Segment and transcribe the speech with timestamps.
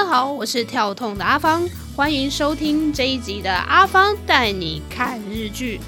[0.00, 5.78] 大家好，我是跳痛的阿芳，欢迎收听这一集的阿芳带你看日剧。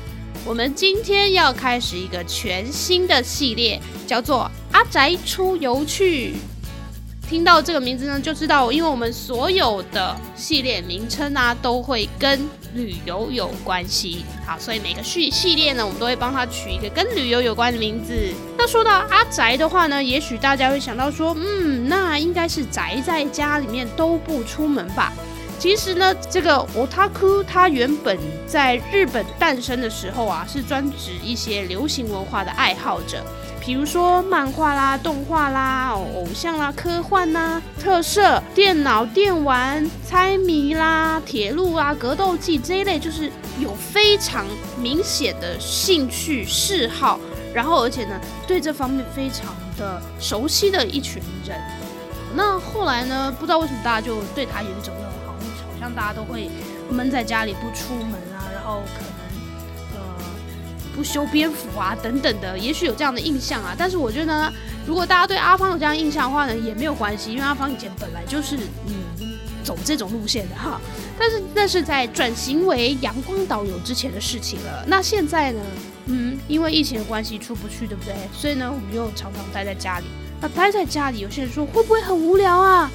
[0.44, 6.32] 我们今天要开始一个全新的系列，叫做《阿宅出游去》。
[7.28, 14.24] 听到这个名字呢，就知道，因为我们所有的系列名称啊，都会跟旅游有关系。
[14.44, 18.12] 好，所以每个系系列呢，我们都会帮它取一个跟旅游有关的名字。
[18.58, 25.10] 那说到阿宅的话呢，也许大家会想到说，嗯，那应该是宅在家里面都不出门吧？
[25.58, 33.24] 其实呢，这个 otaku 它原本在日本诞生的时候啊，是专指一些流行文化的爱好者。
[33.64, 44.44] 比如说漫画啦、动画啦、偶像啦、科幻啦、特色、电脑电玩、猜谜啦、铁路啊、格斗技这一类，就是有非常
[44.76, 47.20] 明显的兴趣嗜好，
[47.54, 51.56] 然后而且呢，对这方面非常的熟悉的一群人。
[52.34, 54.92] 那后来呢，不知道为什么大家就对他有一种，
[55.82, 56.48] 像大家都会
[56.90, 60.00] 闷在家里不出门啊，然后可能呃。
[60.94, 63.74] 不修边幅啊，等等的，也许有这样的印象啊。
[63.76, 64.52] 但是我觉得，
[64.86, 69.32] 如果大家对阿芳有这样印象的话呢，也没有关系，因为阿芳以前本来就是嗯
[69.64, 70.80] 走这种路线的哈。
[71.18, 74.84] 但是那是在转型为阳光导游之前的事情了。
[74.86, 75.60] 那现在呢，
[76.06, 78.14] 嗯，因为疫情的关系出不去，对不对？
[78.32, 80.04] 所以呢，我们又常常待在家里。
[80.42, 82.90] 那待在家里，有些人说会不会很无聊啊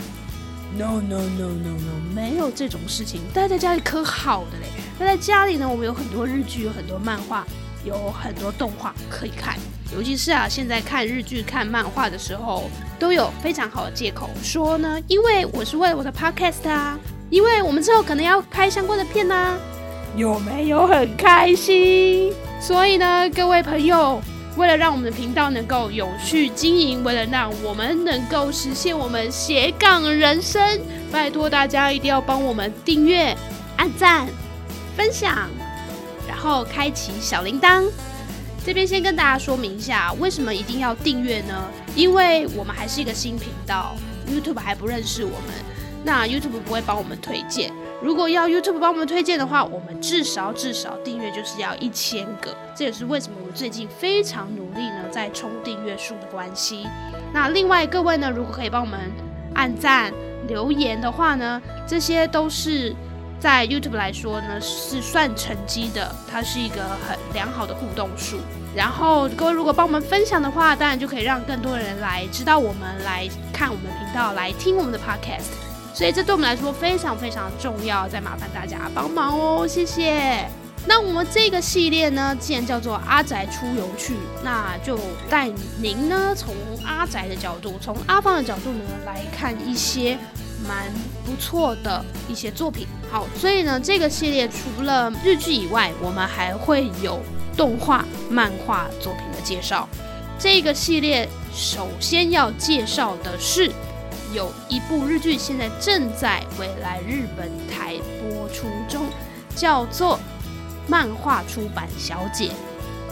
[0.76, 3.22] ？No No No No No，没有这种事情。
[3.34, 4.68] 待在家里可好的嘞。
[5.00, 7.46] 待在家里呢，我们有很多日剧，有很多漫画。
[7.86, 9.56] 有很多动画可以看，
[9.94, 19.58] 尤其是啊，现在看日剧、看漫画的时候，都有非常好的借口说呢，因为我是为了我的 podcast 啊，因为我们之后可能要拍相关的片呐，
[20.18, 22.34] 有没有很开心？
[22.59, 24.20] 所以呢，各位朋友，
[24.58, 30.81] 为了让我们的频道能够有序经营，为了让我们能够实现我们斜杠人生，
[31.12, 33.38] 拜托大家一定要帮我们订阅、
[33.78, 34.28] 按赞、
[34.96, 35.47] 分享。
[36.28, 37.85] 然后开启小铃铛，
[38.66, 41.53] 这边先跟大家说明一下，为什么一定要订阅呢？
[41.96, 43.96] 因为我们还是一个新频道
[44.28, 45.53] ，YouTube 还不认识我们，
[46.03, 47.72] 那 YouTube 不会帮我们推荐。
[48.02, 56.85] 如果要 YouTube 帮我们推荐的话，我们至少至少订阅就是要一千个，这也是为什么我最近非常努力呢，在冲订阅数的关系。
[57.34, 59.00] 那另外各位呢，如果可以帮我们
[59.56, 60.13] 按赞、
[60.47, 62.96] 留言的话呢，这些都是。
[63.40, 68.40] 在 YouTube 来说呢，是算成绩的，它是一个很良好的互动数。
[68.75, 75.66] 然后各位如果帮我们分享的话，当然就可以让更多人来知道我们，来看我们频道，来听我们的 Podcast。
[75.97, 80.47] 所以这对我们来说非常非常重要，再麻烦大家帮忙哦，谢谢。
[80.85, 84.13] 那我们这个系列呢，既然叫做阿宅出游去，
[84.44, 85.50] 那就带
[85.81, 86.53] 您呢从
[86.85, 90.16] 阿宅的角度，从阿芳的角度呢来看一些。
[90.68, 90.91] 蛮
[91.24, 97.19] 不错的一些作品，好，所以呢，这个系列除了日剧以外，我们还会有
[97.56, 99.88] 动画、漫画作品的介绍。
[100.40, 103.72] 这个系列首先要介绍的是，
[104.34, 109.06] 有一部日剧现在正在未来日本台播出中，
[109.56, 110.16] 叫做
[110.88, 112.50] 《漫画出版小姐》。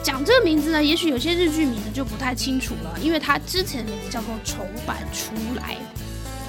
[0.03, 5.76] 讲这个名字呢，也许有些日剧迷呢就不太清楚了，因为它之前的名字叫做《重版出来》。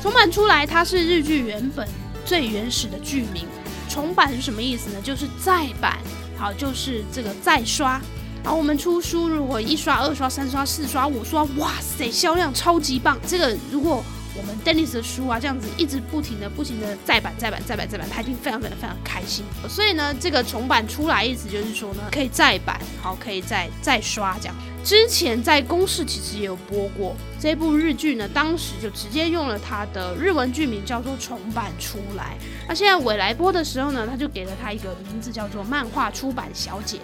[0.02, 1.88] 重版出来，它是日剧原本
[2.24, 3.46] 最原始的剧名。
[3.88, 5.00] 重版是什么意思呢？
[5.00, 5.96] 就是再版，
[6.36, 8.00] 好，就是这个再刷。
[8.42, 13.18] 然后我们出书，如果一刷、二刷、三刷、四刷、五刷，哇塞，销量超级棒。
[13.26, 14.04] 这个如果
[14.38, 19.44] 我们 Dennis 的书啊，这样子一直不停的、不停的再版、再版、再版、再版，他一定非常非常非常开心。
[19.68, 24.54] 所以呢，这个重版出来，意思就是说呢，可以再版，好，可以再再刷这样。
[24.84, 32.36] 之前在公视其实也有播过这部日剧呢，当时就直接用了它的日文剧名叫做《重版出来》。
[32.68, 36.98] 那现在尾来播的时候呢，他就给了他一个名字叫做《漫画出版小姐》。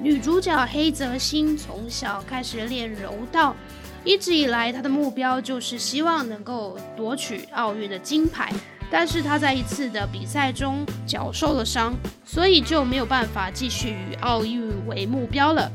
[0.00, 3.56] 女主角黑泽心从小开始练柔道，
[4.04, 8.52] 一直以来他的目标就是希望能够夺取奥运的金牌。
[8.90, 15.70] 但是他在一次的比赛中脚受了伤，所以就没有办法继续以奥运为目标了。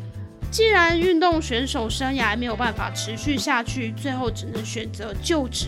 [0.49, 5.67] 既然运动选手生涯没有办法持续下去，最后只能选择就职。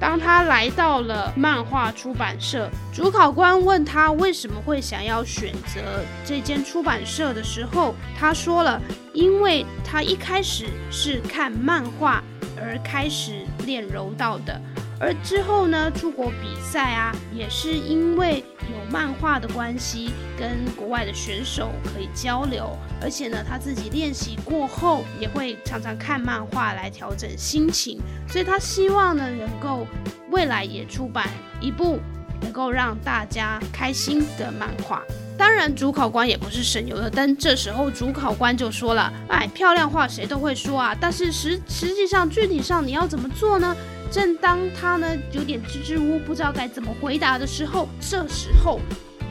[0.00, 8.80] 当他来到了漫画出版社，主考官问他为什么会想要选择这间出版社的时候，他说了，
[9.12, 12.24] 因为他一开始是看漫画
[12.58, 14.58] 而开始练柔道的。
[14.98, 18.42] 而之后呢，出国比赛啊，也是因为
[18.90, 29.86] 漫画的关系，跟国外的选手可以交流，而且呢，他自己练习过后也会常常看漫画来调整心情，所以他希望呢，能够
[30.30, 31.28] 未来也出版
[31.60, 32.00] 一部
[32.42, 35.02] 能够让大家开心的漫画。
[35.40, 37.34] 当然，主考官也不是省油的灯。
[37.38, 43.74] 这时候，主考官就说了：“哎，漂亮话谁都会说啊，但是实实际上具体上你要怎么做呢？”
[44.12, 48.78] 正当他呢有点支支吾吾，不知道该怎么回答的时候，这时候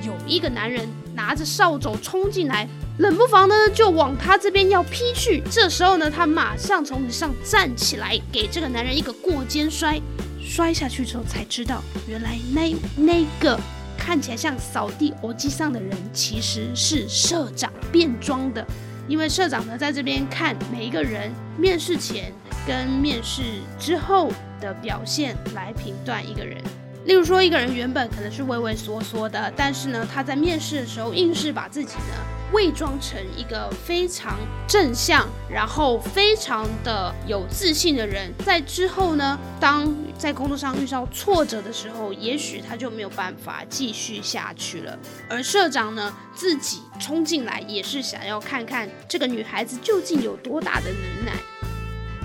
[0.03, 2.67] 有一个男人拿着扫帚冲进来，
[2.97, 5.43] 冷不防呢就往他这边要劈去。
[5.51, 10.01] 这时候呢，他马上从椅上站起来，给这个男人一个过肩摔。
[10.41, 13.59] 摔下去之后才知道，原来那那个。
[13.99, 18.65] 看起来像扫地耳机上的人，其实是社长变装的。
[19.07, 22.31] 因为社长呢，在这边看每一个人面试前
[22.65, 23.41] 跟面试
[23.77, 24.31] 之后
[24.61, 26.57] 的表现来评断一个人。
[27.05, 34.37] 例如说，一个人原本可能是畏畏缩缩的，但是呢，他在面试的时候硬是把自己呢伪装成一个非常
[34.67, 38.33] 正向，然后非常的有自信的人。
[38.45, 44.97] 在之后呢，当在工作上遇到挫折的时候，也许他就没有办法继续下去了。
[45.29, 51.33] 而社长呢，自己冲进来也是想要看看这个女孩子究竟有多大的能耐。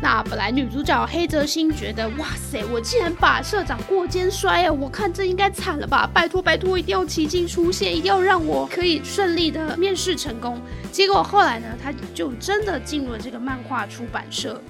[0.05, 4.71] 那本来女主角黑泽心觉得，哇塞，我竟然把社长过肩摔啊！
[4.71, 6.07] 我看这应该惨了吧！
[6.13, 10.61] 拜托拜托，一定要奇迹出现，一定要让我可以顺利的面试成功。
[10.93, 14.61] 结果后来呢，他就真的进入了这个漫画出版社。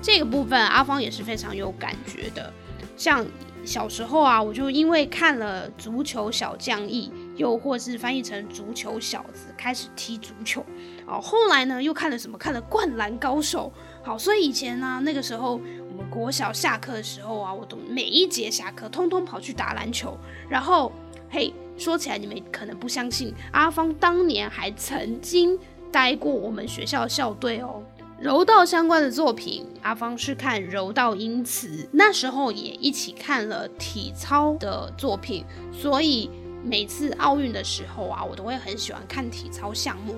[0.00, 2.52] 这个部分阿芳也是非常有感觉的。
[2.96, 3.26] 像
[3.64, 10.64] 小时候啊，我就因为看了《足球小将义》，又或是翻译成《足球小子》，开始踢足球。
[11.06, 12.38] 哦，后来呢，又看了什么？
[12.38, 13.72] 看了《灌篮高手》。
[14.06, 20.16] 好，所以以前呢，那个时候我们国小下课的时候啊，我都每一节下课通通跑去打篮球。
[20.48, 20.92] 然后，
[21.30, 25.58] 嘿，说起来你们可能不相信，阿芳当年还曾经
[25.90, 27.82] 待过我们学校校队哦。
[28.20, 35.44] 柔道相关的作品，阿芳是看《柔道英词》，那时候也一起看了体操的作品。
[35.72, 36.30] 所以
[36.64, 40.16] 每次奥运的时候啊，我都会很喜欢看体操项目。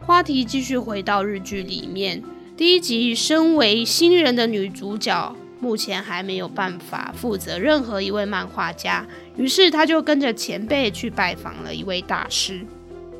[0.00, 2.22] 话题继续回到日剧里面。
[2.56, 9.06] 第一集，身为新人的女主角，目前还没有办法负责任何一位漫画家，
[9.36, 12.64] 于是她就跟着前辈去拜访了一位大师。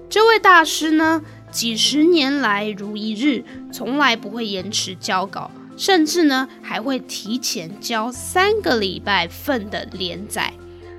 [0.09, 10.55] 这位大师呢，几十年来如一日，从来不会延迟交稿，甚至呢还会提前交三个礼拜份的连载。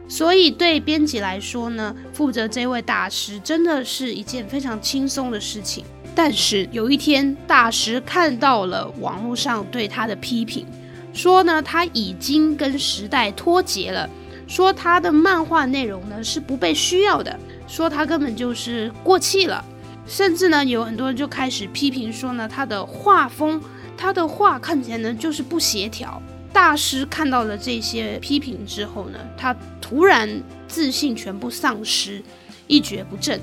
[0.07, 5.83] 所以对编辑来说呢，负责这位大师真的是一件非常轻松的事情。
[6.15, 10.65] 但是有一天，大师看到了网络上对他的批评，
[11.13, 14.09] 说呢他已经跟时代脱节了，
[14.48, 17.38] 说他的漫画内容呢是不被需要的，
[17.68, 19.63] 说他根本就是过气了，
[20.07, 23.62] 甚至呢有很多人就开始批评说呢他的画风，
[23.95, 26.19] 他的画看起来呢就是不协调。
[26.51, 32.23] 大师看到了这些批评之后呢，他突然自信全部丧失，
[32.67, 33.39] 一蹶不振。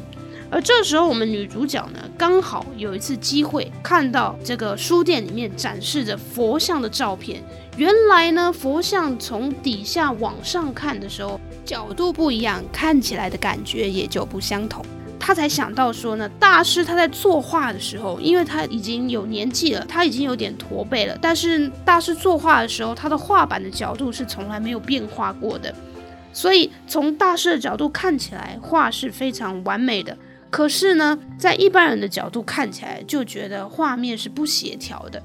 [0.50, 7.42] 而这时候，我们女主角呢，刚好有一次机会看到这个书店里面展示着佛像的照片。
[7.76, 14.84] 原来呢，佛像从底下往上看的时候，角度不一样，看起来的感觉也就不相同。
[15.26, 21.16] 他才想到说呢，大师他在作画的时候，因为他已经有年纪了，他已经有点驼背了。
[21.18, 25.74] 但是大师作画的时候，他的画板的角度是从来没有变化过的，
[26.30, 30.14] 所以从大师的角度看起来，画是非常完美的。
[30.50, 35.22] 可是呢，在一般人的角度看起来，就觉得画面是不协调的。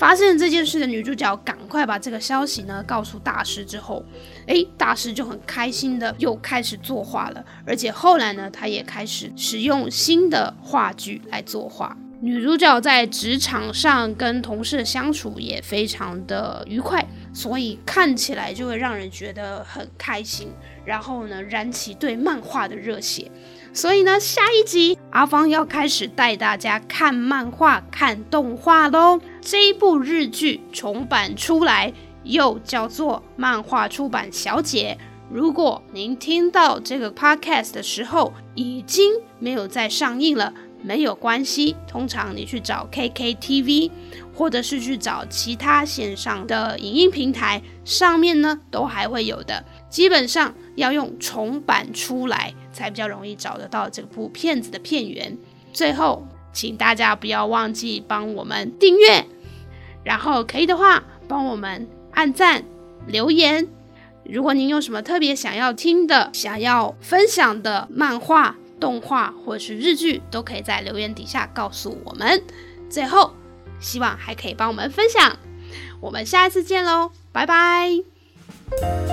[0.00, 4.02] 发现这件事的女主角赶快把这个消息呢告诉大师之后，
[4.46, 7.44] 诶，大师就很开心的又开始作画了。
[7.66, 11.94] 而且后来呢，他也开始使用新的画具来作画。
[12.22, 20.48] 女主角在职场上跟同事相处也非常的愉快，所以看起来就会让人觉得很开心，
[20.86, 23.30] 然后呢，燃起对漫画的热血。
[23.74, 29.20] 所以呢，下一集阿芳要开始带大家看漫画、看动画喽。
[29.40, 31.92] 这一部日剧重版出来，
[32.24, 34.98] 又叫做《漫画出版小姐》。
[35.32, 41.76] 如果您听到这个 podcast 的时候，已经没有在上映了，没有关系。
[41.86, 43.90] 通常你去找 KKTV，
[44.34, 49.64] 或者是去找其他线上的影音平台，上面呢都还会有的。
[49.88, 52.54] 基本上要用重版出来。
[52.72, 55.36] 才比较容易找得到这部片子的片源。
[55.72, 59.26] 最后，请大家不要忘记帮我们订阅，
[60.04, 62.64] 然后可以的话帮我们按赞、
[63.06, 63.68] 留言。
[64.24, 72.42] 如果您有什么特别想要听的、想要分享的漫画、动画或是日剧，都可以在留言底下告诉我们。
[72.88, 73.34] 最后，
[73.80, 75.36] 希望还可以帮我们分享。
[76.00, 79.09] 我们下一次见喽，拜拜。